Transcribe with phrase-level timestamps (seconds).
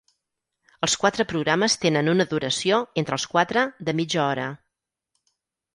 [0.87, 4.53] Els quatre programes tenen una duració, entre els quatre, de mitja hora.